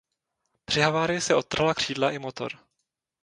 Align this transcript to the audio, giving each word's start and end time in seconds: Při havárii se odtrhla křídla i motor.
Při 0.65 0.81
havárii 0.81 1.21
se 1.21 1.35
odtrhla 1.35 1.73
křídla 1.73 2.11
i 2.11 2.19
motor. 2.19 2.51